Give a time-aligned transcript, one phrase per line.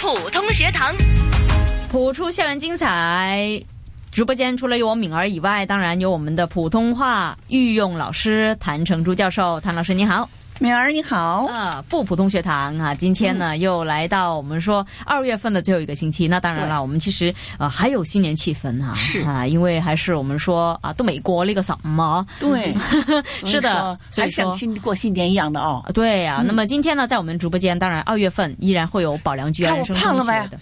[0.00, 0.94] 普通学堂，
[1.90, 3.60] 普出校园精彩。
[4.12, 9.60] 直播间除了有我敏儿以外，当然有我们的普通话御用老师谭成珠教授。
[9.60, 11.46] 谭老师你好，敏儿你好。
[11.46, 16.26] 啊，不普通学堂啊，今天呢、又来到我们说二月份的最后一个星期。
[16.26, 19.20] 那当然了，我们其实呃还有新年气氛哈、是。
[19.22, 22.74] 啊，因为还是我们说啊，都美国那个什么，对，
[23.46, 25.80] 是的，还像新过新年一样的哦。
[25.86, 30.60] 啊对呀、那么今天呢，在我们直播间，当然二月份依然会有保良局啊看我人生胖了没中学的，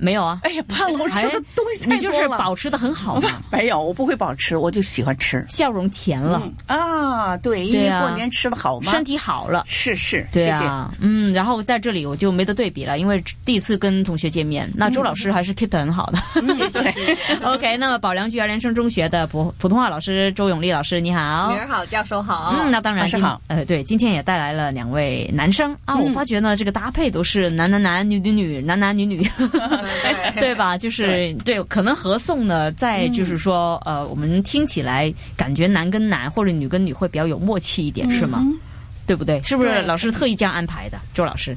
[0.00, 0.40] 没有啊？
[0.42, 5.44] 哎呀，胖了，我吃的东西太你就是保持的很好嘛， 没有，我不会保持，我就喜欢吃。
[5.48, 8.92] 笑容甜了，啊，对，因为过年吃的好嘛。
[8.92, 9.64] 身体好了。
[9.66, 10.64] 是是，对谢谢。
[10.64, 16.18] 啊，嗯，然后在这里我就没得对比了，因为第一次跟同学见面，那周老师还是 keep 得很好的。
[16.54, 16.94] 谢谢，
[17.44, 21.58] OK，那么保良局儿联升中学的普普通话老师周永利老师，你好明。
[21.58, 22.54] 儿好，教授好。
[22.58, 29.22] 嗯，那当然是，好呃，对，今天也带来了两位男生啊，我发觉呢，这个搭配都是男男男、女女女、男男女女，
[30.02, 30.76] 对 对吧？
[30.76, 38.44] 就是对，可能合颂呢，在就是说，呃，我们听起来感觉男跟男或者女跟女会比较有默契一点，是吗？
[39.06, 39.42] 对不对？
[39.42, 40.98] 是不是老师特意这样安排的？
[41.14, 41.56] 周老师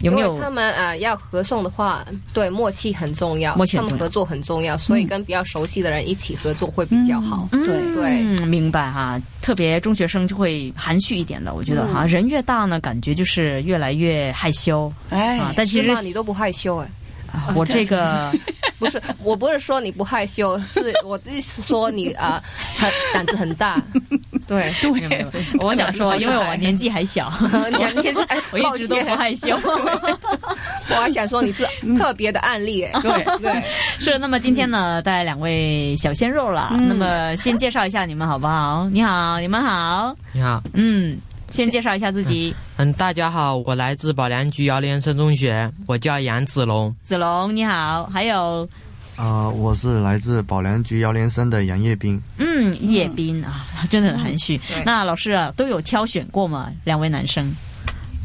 [0.00, 0.50] 有没有他？
[0.50, 7.48] 们呃要合颂的话，对默契很重要，默契他们合作很重要，所以跟比较熟悉的人一起合作会比较好。
[7.50, 9.20] 对对嗯，明白哈。
[9.40, 15.94] 特别中学生就会含蓄一点的，我觉得哈，人越大呢，感觉就是越来越害羞哎啊。，但其实？
[16.02, 16.88] 你都不害羞哎？
[17.34, 18.32] 啊我这个
[18.78, 22.42] 不是，我不是说你不害羞，是 我的意思说你啊、
[22.76, 23.80] 很胆子很大。
[24.46, 25.26] 对，对，
[25.60, 28.14] 我想说，因为我年纪还小，你看你是
[28.50, 29.58] 我一直都不害羞。
[29.64, 33.00] 我还想说你是特别的案例哎。
[33.00, 33.62] 对对，
[33.98, 36.70] 是，那么今天呢，带来两位小鲜肉了。
[36.72, 38.88] 那么先介绍一下你们好不好？
[38.90, 40.14] 你好，你们好。
[40.32, 41.16] 你好，嗯，
[41.54, 42.52] 先介绍一下自己。
[42.78, 46.92] 嗯，大家好，我来自保良局姚连生中学，我叫杨子龙。
[47.04, 48.06] 子龙，你好。
[48.12, 48.68] 还有，
[49.14, 52.20] 啊、我是来自保良局姚连生的杨叶斌。
[52.38, 54.58] 嗯，叶斌啊，真的很含蓄。
[54.66, 56.72] 对那老师啊，都有挑选过吗？
[56.82, 57.48] 两位男生，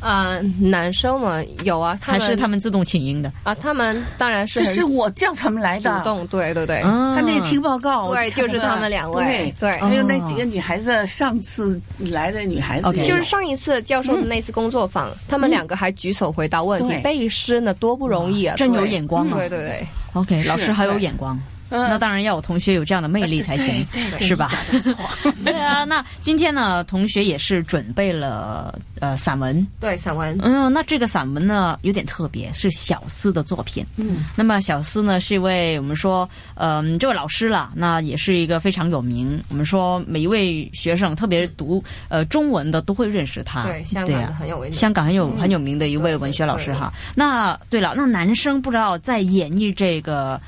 [0.00, 3.32] 啊、男生嘛有啊，他还是他们自动请缨的？
[3.42, 5.98] 啊，他们当然是这是我叫他们来的。
[5.98, 6.82] 主动，对对对。
[6.84, 9.80] 嗯他那个听报告，对就是他们两位对对。
[9.80, 17.02] 还有那几个女孩子，上次来的女孩子就是上一次教授的那次工作坊，他们两个还举手回答问题，对。
[17.02, 18.56] 背诗呢多不容易啊！
[18.56, 19.36] 真有眼光啊。
[19.36, 21.38] 对对对，OK，老师好有眼光。
[21.70, 24.50] 嗯那当然要有同学有这样的魅力才行，对对对是吧？
[24.68, 25.32] 一点都不错。
[25.44, 33.84] 对啊，那今天呢，同学也是准备了呃散文，对散文，嗯，那这个散文呢有点特别，是小思的作品。
[33.96, 39.42] 嗯，那么小思呢是一位我们说，嗯、这位老师了，那也是一个非常有名。
[39.48, 43.64] 我们说每一位学生，特别读呃中文的都会认识他。
[43.64, 46.92] 对香港很有名的香港很有、很有名的一位文学老师哈。
[47.14, 50.40] 那对了，那男生不知道在演绎这个。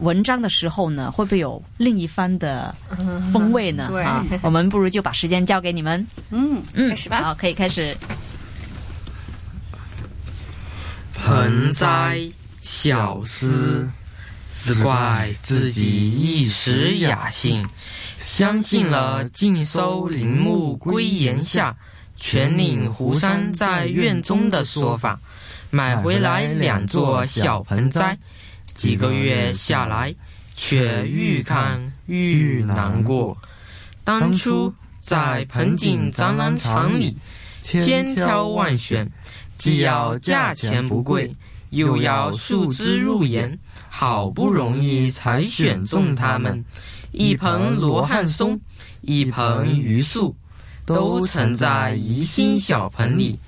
[0.00, 2.74] 文章的时候呢，会不会有另一番的
[3.32, 3.88] 风味呢？
[3.90, 6.06] 对啊，我们不如就把时间交给你们。
[6.30, 7.22] 嗯，嗯，开始吧。
[7.22, 7.96] 好，可以开始。
[11.14, 12.20] 盆栽
[12.62, 13.88] 小思，
[14.50, 17.66] 只怪自己一时雅兴，
[18.18, 21.74] 相信了尽收林木归檐下，
[22.16, 25.18] 全领湖山在院中的说法，
[25.70, 28.16] 买回来两座小盆栽，
[28.76, 30.14] 几个月下来，
[30.54, 33.36] 却愈看愈难过。
[34.04, 37.16] 当初在盆景展览场里，
[37.62, 39.10] 千挑万选，
[39.58, 41.34] 既要价钱不贵，
[41.70, 46.64] 又要树枝入眼，好不容易才选中它们。
[47.12, 48.60] 一盆罗汉松，
[49.00, 50.36] 一盆榆树，
[50.84, 53.38] 都盛在宜心小盆里，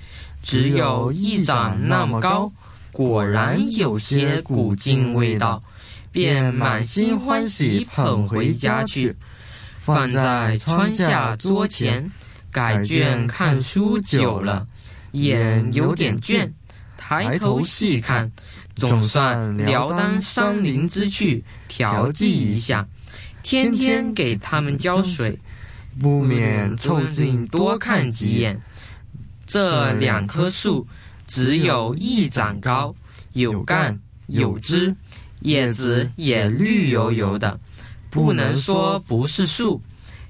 [0.41, 2.51] 只有一长那么高，
[2.91, 5.61] 果然有些古茎味道，
[6.11, 9.15] 便满心欢喜捧回家去。
[9.81, 12.11] 放在窗下桌前，
[12.51, 14.67] 改卷看书久了，
[15.13, 16.51] 眼有点倦，
[16.97, 18.31] 抬头细看，
[18.75, 22.87] 总算了当山林之趣，调剂一下。
[23.41, 25.39] 天天给他们浇水，
[25.99, 28.61] 不免凑近多看几眼。
[29.47, 30.85] 这两棵树
[31.29, 32.93] 只有一掌高，
[33.33, 34.95] 有干有枝，
[35.41, 37.59] 叶子也绿油油的，
[38.09, 39.79] 不能说不是树，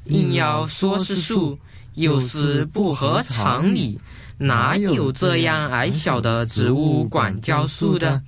[0.03, 1.57] 硬要说是树，
[1.93, 3.97] 又是不合常理。
[4.37, 8.21] 哪有这样矮小的植物管教树的？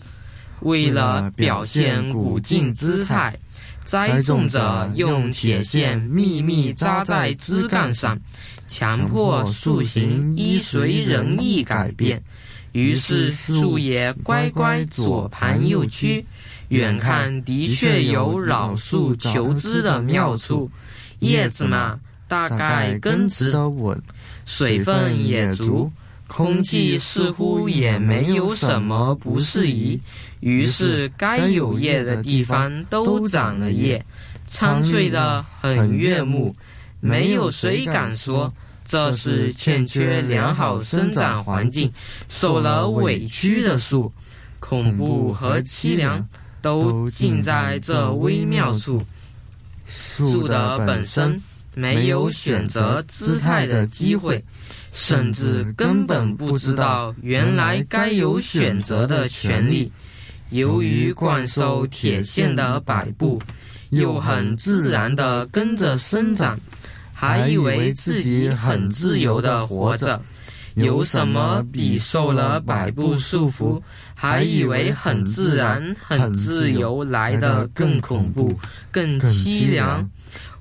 [0.61, 3.37] 为了表现古劲姿态，
[3.83, 8.17] 栽种者用铁线密密扎在枝干上，
[8.69, 12.23] 强迫树形依随人意改变。
[12.71, 16.25] 于是树也乖乖左盘右屈。
[16.69, 20.71] 远看的确有老树求枝的妙处，
[21.19, 24.01] 叶子嘛，大概根植的稳，
[24.45, 25.91] 水分也足，
[26.27, 29.99] 空气似乎也没有什么不适宜。
[30.39, 34.03] 于是该有叶的地方都长了叶，
[34.47, 36.55] 苍翠的很悦目。
[37.01, 38.53] 没有谁敢说
[38.91, 41.89] 这是欠缺良好生长环境、
[42.27, 44.11] 受了委屈的树。
[44.59, 46.27] 恐怖和凄凉。
[46.61, 49.01] 都尽在这微妙处。
[49.87, 51.41] 树的本身
[51.73, 54.43] 没有选择姿态的机会，
[54.93, 59.91] 甚至根本不知道原来该有选择的权利。
[60.51, 63.41] 由于惯受铁线的摆布，
[63.89, 66.59] 又很自然地跟着生长，
[67.21, 70.19] 还以为自己很自由地活着。
[70.73, 73.79] 有什么比受了摆布束缚，
[74.15, 78.57] 还以为很自然、很自由来的更恐怖、
[78.89, 80.09] 更凄凉？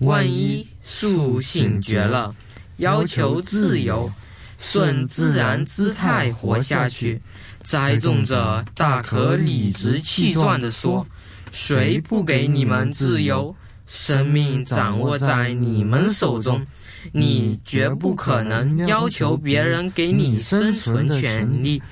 [0.01, 2.35] 万一树醒觉了，
[2.77, 4.13] 要求自由，
[4.59, 7.23] 顺自然姿态活下去，
[7.63, 11.07] 栽种者大可理直气壮地说
[11.53, 13.55] ：“谁不给你们自由？
[13.91, 16.65] 生命掌握在你们手中。”
[17.13, 21.83] 你绝不可能要求别人给你生存权利，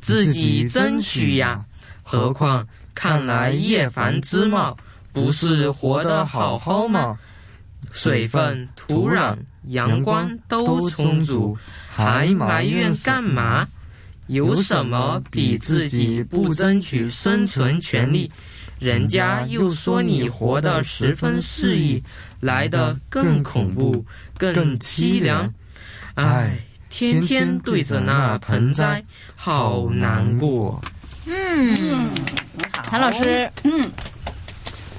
[0.00, 1.64] 自己争取呀！
[2.02, 4.76] 何况看来叶繁之茂，
[5.12, 7.16] 不是活得好好吗？
[7.92, 9.36] 水分、土壤、
[9.68, 11.56] 阳光都充足，
[11.88, 13.68] 还埋怨干嘛？
[14.26, 18.28] 有什么比自己不争取生存权利？
[18.78, 22.02] 人家又说你活得十分肆意，
[22.40, 24.04] 来的更恐怖、
[24.36, 25.52] 更凄凉。
[26.14, 26.58] 唉，
[26.88, 29.02] 天天对着那盆栽，
[29.34, 30.80] 好难过。
[31.26, 32.08] 嗯，
[32.84, 33.82] 谭老师，嗯，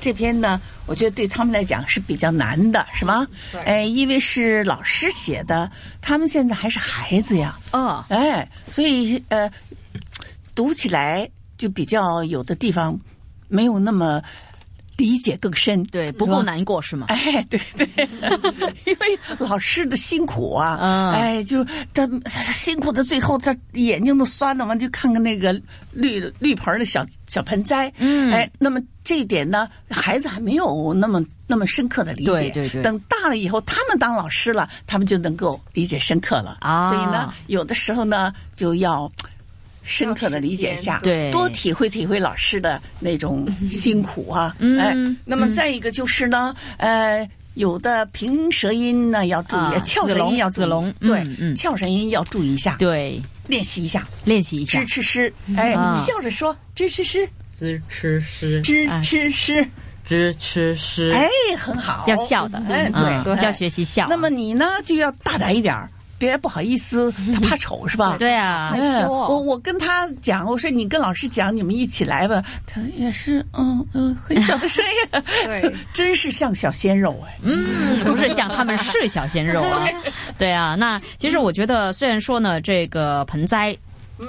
[0.01, 3.25] 这篇呢，我觉得对他们来讲是比较难的，是吗？
[3.51, 5.71] 对哎，因为是老师写的，
[6.01, 7.57] 他们现在还是孩子呀。
[7.71, 9.50] 哦，哎，所以呃，
[10.53, 13.00] 读起来就比较有的地方
[13.47, 14.21] 没有那么
[14.97, 17.05] 理解更深，对，不够难过是吗？
[17.13, 17.88] 哎，对对，
[18.85, 21.11] 因为老师的辛苦啊，嗯。
[21.13, 21.63] 哎，就
[21.94, 22.07] 他
[22.51, 25.53] 辛苦的最后，他眼睛都酸了，完就看看那个
[25.91, 28.31] 绿绿盆的小小盆栽，嗯。
[28.33, 32.81] 哎，那么这一点呢，孩子还没有那么那么深刻的理解，对对对。
[32.81, 36.57] 等大了以后，他们当老师了，他们就能够理解深刻了。
[36.61, 36.89] 啊。
[36.89, 39.11] 所以呢，有的时候呢，就要。
[39.87, 44.93] 深刻的理解一下，对多体会体会老师的那种 辛苦啊，嗯哎，
[45.25, 54.85] 那么再一个就是呢，呃，有的平舌音呢要注意，啊翘舌子龙音要注意子龙对，嗯嗯翘舌音要注意一下，对，练习一下，练习一下支。
[54.85, 59.65] 持诗，哎，啊笑着说，支持诗，支持诗，支哎吃诗，
[60.05, 61.11] 支吃诗。
[61.15, 64.05] 哎，很好，要笑的，哎，嗯对，要学习笑。
[64.09, 68.15] 那么你呢就要大胆一点儿，别不好意思， 他怕丑是吧？
[68.19, 72.43] 对啊，哎，害羞我我跟他讲，我说你跟老师讲，你们一起来吧。
[72.65, 77.37] 他也是，嗯嗯，很小的声音，对， 真是像小鲜肉哎。
[77.43, 79.87] 嗯，不是像他们是小鲜肉啊，
[80.37, 80.75] 对啊。
[80.75, 83.75] 那其实我觉得，虽然说呢，这个盆栽。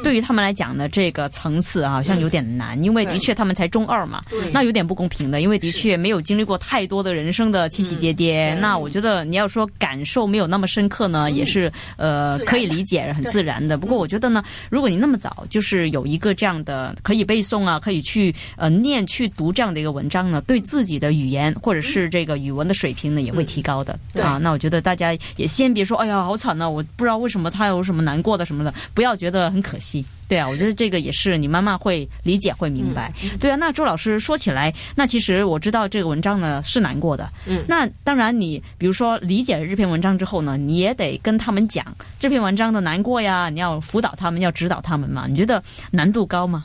[0.03, 4.23] 对于他们来讲呢，这个层次啊好像有点难，因为的确他们才中二嘛，
[4.53, 8.55] 那有点不公平的，因为的确没有经历过太多的人生的起起跌跌。
[8.61, 13.79] 那我觉得你要说感受没有那么深刻呢，也是呃可以理解，很自然的。
[13.79, 24.23] 不过我觉得呢，如果你那么早就是有一个这样的可以背诵啊，可以去呃念去读这样的一个文章呢，对自己的语言或者是这个语文的水平呢也会提高的、对。
[24.23, 24.39] 啊。
[24.39, 30.05] 那我觉得大家也先别说，哎呀好惨呐、我不知道为什么他有什么难过的什么的，不要觉得很可惜。
[30.27, 33.11] 对啊，我觉得这个也是你妈妈会理解会明白。
[33.41, 37.31] 对啊，那周老师说起来，那其实我知道这个文章呢是难过的。
[37.47, 41.87] 嗯那当然你比如说理解了这篇文章之后呢，你也得跟他们讲
[42.21, 45.27] 这篇文章的难过呀，你要辅导他们，要指导他们嘛。
[45.27, 46.63] 你觉得难度高吗？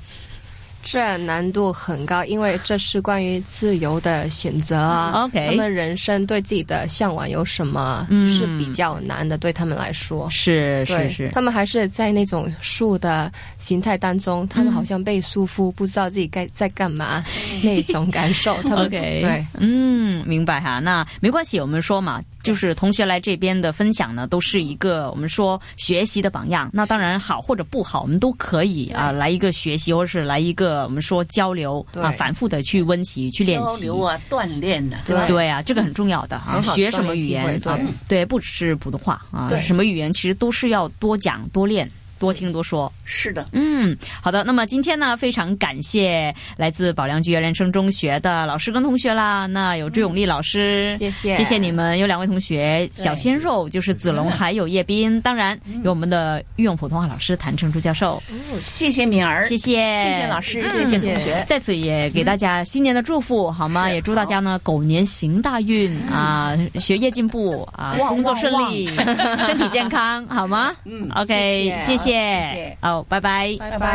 [0.84, 5.24] 这难度很高，因为这是关于自由的选择啊。
[5.24, 10.30] OK 他们人生对自己的向往有什么嗯是比较难的，对他们来说。
[10.30, 17.24] 是是是，他们还是在那种树的形态当中，他们好像被束缚，不知道自己该在干嘛，
[17.64, 18.56] 那种感受。
[18.64, 20.80] 他们 OK，对，嗯，明白哈。
[20.80, 26.70] 那没关系，我们说嘛，就是同学来这边的分享呢，都是一个我们说学习的榜样。
[26.74, 33.66] 那当然好或者不好，我们都可以啊、来一个学习，或者是来一个我们说交流啊，反复的去温习、去练习。
[33.66, 35.16] 交流啊，锻炼的，对。
[35.26, 35.54] 对。
[35.54, 37.86] 啊，这个很重要的啊，学什么语言啊对？
[38.08, 41.90] 对，不只是普通话啊对，什么语言其实都是要多讲、多练、
[42.20, 44.44] 多听、多说是的，嗯，好的。
[44.44, 49.46] 那么今天呢，非常感谢来自保良局人生中学的老师跟同学啦。
[49.46, 51.98] 那有朱永利老师，谢谢谢谢你们。
[52.00, 58.22] 有两位同学，小鲜肉就是子龙还有叶斌，当然有我们的御用普通话老师谭成珠教授。
[58.60, 61.44] 谢谢敏儿，谢谢，谢谢老师，谢谢同学。
[61.48, 63.90] 在此也给大家新年的祝福，好吗？
[63.92, 68.88] 也祝大家呢狗年行大运啊，学业进步啊，工作顺利，
[69.46, 70.72] 身体健康，好吗？
[70.86, 73.88] 嗯，OK，谢谢谢谢，好，拜拜，拜拜。